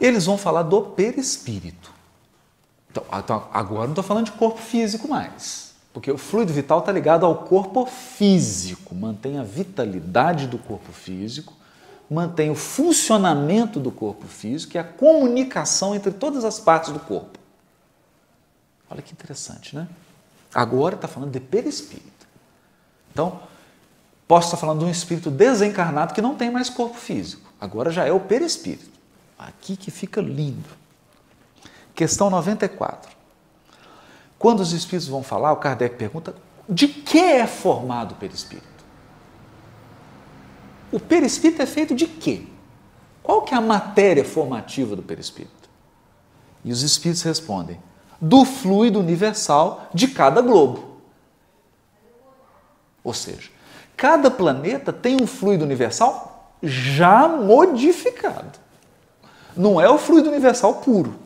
eles 0.00 0.26
vão 0.26 0.38
falar 0.38 0.62
do 0.62 0.82
perispírito. 0.82 1.92
Então, 2.90 3.04
então 3.12 3.48
agora 3.52 3.84
não 3.84 3.92
estou 3.92 4.04
falando 4.04 4.26
de 4.26 4.32
corpo 4.32 4.60
físico 4.60 5.08
mais, 5.08 5.74
porque 5.92 6.10
o 6.10 6.18
fluido 6.18 6.52
vital 6.52 6.80
está 6.80 6.92
ligado 6.92 7.24
ao 7.24 7.34
corpo 7.44 7.86
físico, 7.86 8.94
mantém 8.94 9.38
a 9.38 9.42
vitalidade 9.42 10.46
do 10.46 10.58
corpo 10.58 10.92
físico, 10.92 11.54
mantém 12.10 12.50
o 12.50 12.54
funcionamento 12.54 13.80
do 13.80 13.90
corpo 13.90 14.26
físico 14.26 14.76
e 14.76 14.78
a 14.78 14.84
comunicação 14.84 15.94
entre 15.94 16.12
todas 16.12 16.44
as 16.44 16.60
partes 16.60 16.92
do 16.92 17.00
corpo. 17.00 17.38
Olha 18.90 19.00
que 19.00 19.12
interessante, 19.12 19.74
né? 19.74 19.88
Agora 20.54 20.94
está 20.94 21.08
falando 21.08 21.30
de 21.30 21.40
perispírito. 21.40 22.26
Então, 23.10 23.40
posso 24.28 24.48
estar 24.48 24.58
falando 24.58 24.80
de 24.80 24.84
um 24.84 24.90
espírito 24.90 25.30
desencarnado 25.30 26.12
que 26.12 26.20
não 26.20 26.34
tem 26.34 26.50
mais 26.50 26.68
corpo 26.68 26.98
físico. 26.98 27.50
Agora 27.58 27.90
já 27.90 28.06
é 28.06 28.12
o 28.12 28.20
perispírito. 28.20 28.90
Aqui 29.48 29.76
que 29.76 29.90
fica 29.90 30.20
lindo. 30.20 30.68
Questão 31.94 32.30
94. 32.30 33.10
Quando 34.38 34.60
os 34.60 34.72
espíritos 34.72 35.08
vão 35.08 35.22
falar, 35.22 35.52
o 35.52 35.56
Kardec 35.56 35.96
pergunta: 35.96 36.34
de 36.68 36.86
que 36.86 37.18
é 37.18 37.46
formado 37.46 38.12
o 38.12 38.14
perispírito? 38.16 38.66
O 40.92 41.00
perispírito 41.00 41.62
é 41.62 41.66
feito 41.66 41.94
de 41.94 42.06
quê? 42.06 42.46
Qual 43.22 43.42
que 43.42 43.54
é 43.54 43.56
a 43.56 43.60
matéria 43.60 44.24
formativa 44.24 44.94
do 44.94 45.02
perispírito? 45.02 45.68
E 46.64 46.70
os 46.70 46.82
espíritos 46.82 47.22
respondem: 47.22 47.80
do 48.20 48.44
fluido 48.44 49.00
universal 49.00 49.88
de 49.92 50.08
cada 50.08 50.40
globo. 50.40 51.00
Ou 53.02 53.12
seja, 53.12 53.50
cada 53.96 54.30
planeta 54.30 54.92
tem 54.92 55.20
um 55.20 55.26
fluido 55.26 55.64
universal 55.64 56.56
já 56.62 57.26
modificado. 57.26 58.62
Não 59.56 59.80
é 59.80 59.88
o 59.88 59.98
fluido 59.98 60.28
universal 60.28 60.74
puro 60.74 61.22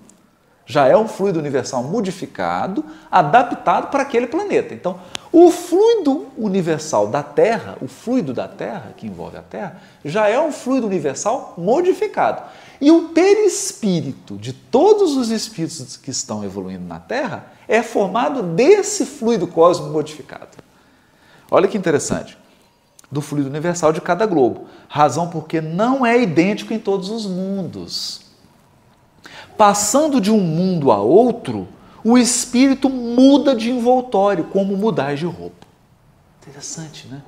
já 0.66 0.88
é 0.88 0.96
um 0.96 1.06
fluido 1.06 1.38
universal 1.38 1.84
modificado, 1.84 2.84
adaptado 3.08 3.88
para 3.88 4.02
aquele 4.02 4.26
planeta. 4.26 4.74
Então, 4.74 4.98
o 5.32 5.50
fluido 5.52 6.26
universal 6.36 7.06
da 7.06 7.22
Terra, 7.22 7.78
o 7.80 7.86
fluido 7.86 8.34
da 8.34 8.48
Terra, 8.48 8.92
que 8.96 9.06
envolve 9.06 9.36
a 9.36 9.42
Terra, 9.42 9.80
já 10.04 10.28
é 10.28 10.40
um 10.40 10.50
fluido 10.50 10.86
universal 10.86 11.54
modificado. 11.56 12.42
E 12.80 12.90
o 12.90 13.10
perispírito 13.10 14.36
de 14.36 14.52
todos 14.52 15.16
os 15.16 15.30
espíritos 15.30 15.96
que 15.96 16.10
estão 16.10 16.42
evoluindo 16.42 16.84
na 16.84 16.98
Terra 16.98 17.46
é 17.68 17.80
formado 17.80 18.42
desse 18.42 19.06
fluido 19.06 19.46
cósmico 19.46 19.92
modificado. 19.92 20.58
Olha 21.48 21.68
que 21.68 21.78
interessante. 21.78 22.36
Do 23.10 23.20
fluido 23.20 23.48
universal 23.48 23.92
de 23.92 24.00
cada 24.00 24.26
globo. 24.26 24.66
Razão 24.88 25.28
porque 25.28 25.60
não 25.60 26.04
é 26.04 26.20
idêntico 26.20 26.72
em 26.72 26.78
todos 26.78 27.10
os 27.10 27.26
mundos 27.26 28.26
passando 29.56 30.20
de 30.20 30.30
um 30.30 30.40
mundo 30.40 30.92
a 30.92 31.00
outro, 31.00 31.68
o 32.04 32.16
espírito 32.16 32.88
muda 32.88 33.54
de 33.54 33.70
envoltório, 33.70 34.44
como 34.44 34.76
mudar 34.76 35.16
de 35.16 35.24
roupa. 35.24 35.66
Interessante, 36.42 37.08
né? 37.08 37.22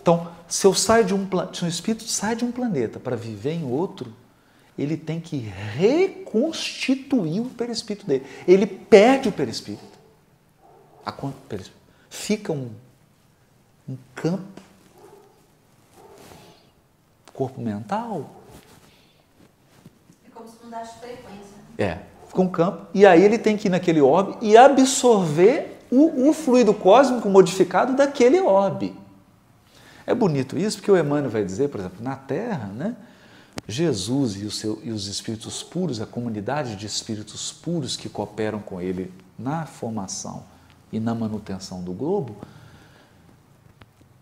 Então, 0.00 0.28
se 0.48 0.66
eu 0.66 0.74
saio 0.74 1.04
de 1.04 1.14
um 1.14 1.28
se 1.52 1.64
um 1.64 1.68
espírito 1.68 2.04
sai 2.04 2.34
de 2.34 2.44
um 2.44 2.50
planeta 2.50 2.98
para 2.98 3.14
viver 3.14 3.52
em 3.52 3.64
outro, 3.64 4.12
ele 4.76 4.96
tem 4.96 5.20
que 5.20 5.36
reconstituir 5.36 7.40
o 7.40 7.46
perispírito 7.46 8.06
dele. 8.06 8.24
Ele 8.46 8.66
perde 8.66 9.28
o 9.28 9.32
perispírito. 9.32 9.98
Fica 12.08 12.52
um, 12.52 12.70
um 13.88 13.96
campo, 14.14 14.62
corpo 17.38 17.60
mental. 17.60 18.28
É 20.26 20.30
como 20.34 20.48
se 20.48 20.56
mudasse 20.64 20.98
frequência. 20.98 21.56
É, 21.78 21.98
fica 22.26 22.40
um 22.40 22.48
campo, 22.48 22.88
e 22.92 23.06
aí 23.06 23.22
ele 23.22 23.38
tem 23.38 23.56
que 23.56 23.68
ir 23.68 23.70
naquele 23.70 24.00
orbe 24.00 24.36
e 24.42 24.56
absorver 24.56 25.78
o, 25.88 26.28
o 26.28 26.32
fluido 26.32 26.74
cósmico 26.74 27.28
modificado 27.28 27.94
daquele 27.94 28.40
orbe. 28.40 28.92
É 30.04 30.12
bonito 30.12 30.58
isso, 30.58 30.78
porque 30.78 30.90
o 30.90 30.98
Emmanuel 30.98 31.30
vai 31.30 31.44
dizer, 31.44 31.68
por 31.68 31.78
exemplo, 31.78 32.02
na 32.02 32.16
Terra, 32.16 32.66
né? 32.74 32.96
Jesus 33.68 34.34
e, 34.34 34.50
seu, 34.50 34.80
e, 34.82 34.90
os 34.90 35.06
espíritos 35.06 35.62
puros, 35.62 36.00
a 36.00 36.06
comunidade 36.06 36.74
de 36.74 36.86
espíritos 36.86 37.52
puros 37.52 37.96
que 37.96 38.08
cooperam 38.08 38.58
com 38.58 38.80
ele 38.80 39.12
na 39.38 39.64
formação 39.64 40.42
e 40.90 40.98
na 40.98 41.14
manutenção 41.14 41.82
do 41.82 41.92
globo, 41.92 42.36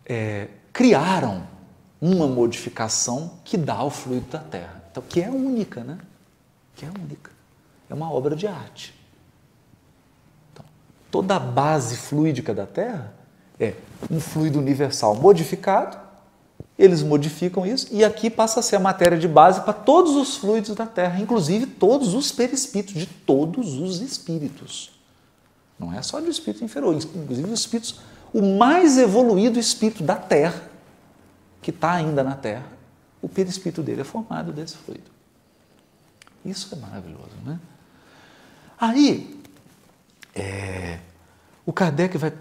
é, 0.05 0.49
criaram 0.73 1.56
uma 2.01 2.27
modificação 2.27 3.39
que 3.45 3.57
dá 3.57 3.75
ao 3.75 3.91
fluido 3.91 4.27
da 4.31 4.39
Terra, 4.39 4.83
então, 4.91 5.03
que 5.09 5.23
é 5.23 5.31
única, 5.31 5.83
né? 5.83 5.99
Que 6.75 6.85
é 6.85 6.89
única 6.89 7.37
é 7.89 7.95
uma 7.95 8.11
obra 8.13 8.35
de 8.35 8.47
arte. 8.47 8.95
Então, 10.53 10.65
toda 11.11 11.37
a 11.37 11.41
base 11.41 11.97
fluídica 11.97 12.55
da 12.55 12.67
Terra 12.67 13.15
é 13.59 13.75
um 14.11 14.21
fluido 14.21 14.59
universal 14.59 15.15
modificado, 15.15 15.99
eles 16.79 17.03
modificam 17.03 17.65
isso 17.65 17.89
e 17.91 18.05
aqui 18.05 18.29
passa 18.29 18.61
a 18.61 18.63
ser 18.63 18.77
a 18.77 18.81
matéria 18.81 19.19
de 19.19 19.27
base 19.27 19.63
para 19.63 19.73
todos 19.73 20.15
os 20.15 20.37
fluidos 20.37 20.75
da 20.75 20.87
Terra, 20.87 21.21
inclusive 21.21 21.67
todos 21.67 22.13
os 22.13 22.31
perispíritos, 22.31 22.95
de 22.95 23.07
todos 23.07 23.75
os 23.79 24.01
espíritos. 24.01 24.91
Não 25.79 25.93
é 25.93 26.03
só 26.03 26.21
de 26.21 26.29
espírito 26.29 26.65
inferior, 26.65 26.95
inclusive 26.95 27.51
os 27.51 27.61
espíritos, 27.61 28.01
o 28.33 28.43
mais 28.43 28.99
evoluído 28.99 29.59
espírito 29.59 30.03
da 30.03 30.17
Terra, 30.17 30.63
que 31.67 31.73
está 31.73 31.95
ainda 31.95 32.23
na 32.23 32.37
Terra, 32.37 32.69
o 33.21 33.29
perispírito 33.29 33.83
dele 33.83 34.03
é 34.03 34.05
formado 34.05 34.53
desse 34.53 34.77
fluido. 34.77 35.11
Isso 36.45 36.73
é 36.73 36.79
maravilhoso, 36.79 37.35
né? 37.45 37.59
Aí, 38.81 39.43
é, 40.33 41.01
o 41.65 41.73
Kardec 41.73 42.17
vai. 42.19 42.33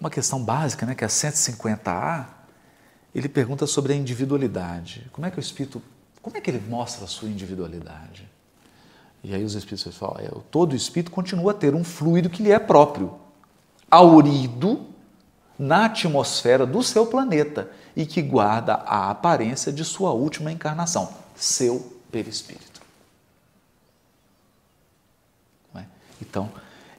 Uma 0.00 0.08
questão 0.08 0.42
básica, 0.42 0.86
né, 0.86 0.94
que 0.94 1.04
é 1.04 1.06
a 1.06 1.10
150A, 1.10 2.28
ele 3.14 3.28
pergunta 3.28 3.66
sobre 3.66 3.92
a 3.92 3.96
individualidade. 3.96 5.06
Como 5.12 5.26
é 5.26 5.30
que 5.30 5.38
o 5.38 5.40
espírito. 5.40 5.82
Como 6.22 6.34
é 6.38 6.40
que 6.40 6.50
ele 6.50 6.62
mostra 6.66 7.04
a 7.04 7.06
sua 7.06 7.28
individualidade? 7.28 8.26
E 9.22 9.34
aí 9.34 9.44
os 9.44 9.54
espíritos 9.54 9.94
falam: 9.94 10.18
é, 10.18 10.30
todo 10.50 10.74
espírito 10.74 11.10
continua 11.10 11.50
a 11.50 11.54
ter 11.54 11.74
um 11.74 11.84
fluido 11.84 12.30
que 12.30 12.42
lhe 12.42 12.50
é 12.50 12.58
próprio, 12.58 13.20
aurido 13.90 14.91
na 15.62 15.84
atmosfera 15.84 16.66
do 16.66 16.82
seu 16.82 17.06
planeta 17.06 17.70
e 17.94 18.04
que 18.04 18.20
guarda 18.20 18.74
a 18.74 19.10
aparência 19.10 19.72
de 19.72 19.84
sua 19.84 20.10
última 20.10 20.50
encarnação, 20.50 21.14
seu 21.36 22.00
perispírito. 22.10 22.82
Então, 26.20 26.50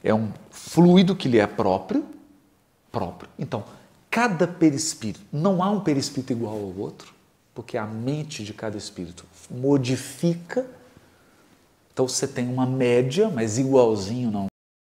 é 0.02 0.14
um 0.14 0.30
fluido 0.50 1.14
que 1.14 1.28
lhe 1.28 1.38
é 1.38 1.46
próprio, 1.46 2.06
próprio. 2.90 3.28
Então, 3.38 3.64
cada 4.10 4.46
perispírito, 4.46 5.20
não 5.30 5.62
há 5.62 5.70
um 5.70 5.80
perispírito 5.80 6.32
igual 6.32 6.54
ao 6.54 6.78
outro, 6.78 7.12
porque 7.54 7.76
a 7.76 7.84
mente 7.84 8.44
de 8.44 8.54
cada 8.54 8.78
espírito 8.78 9.26
modifica. 9.50 10.66
Então, 11.92 12.08
você 12.08 12.26
tem 12.26 12.48
uma 12.48 12.64
média, 12.64 13.28
mas 13.28 13.58
igualzinho 13.58 14.30
não 14.30 14.46